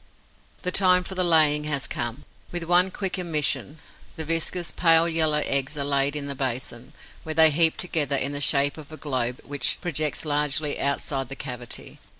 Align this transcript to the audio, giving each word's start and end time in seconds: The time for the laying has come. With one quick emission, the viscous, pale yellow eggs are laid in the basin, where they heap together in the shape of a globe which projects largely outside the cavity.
The 0.63 0.71
time 0.71 1.03
for 1.03 1.13
the 1.13 1.23
laying 1.23 1.65
has 1.65 1.85
come. 1.85 2.25
With 2.51 2.63
one 2.63 2.89
quick 2.89 3.19
emission, 3.19 3.77
the 4.15 4.25
viscous, 4.25 4.71
pale 4.71 5.07
yellow 5.07 5.43
eggs 5.45 5.77
are 5.77 5.83
laid 5.83 6.15
in 6.15 6.25
the 6.25 6.33
basin, 6.33 6.93
where 7.21 7.35
they 7.35 7.51
heap 7.51 7.77
together 7.77 8.15
in 8.15 8.31
the 8.31 8.41
shape 8.41 8.79
of 8.79 8.91
a 8.91 8.97
globe 8.97 9.41
which 9.45 9.77
projects 9.79 10.25
largely 10.25 10.79
outside 10.79 11.29
the 11.29 11.35
cavity. 11.35 11.99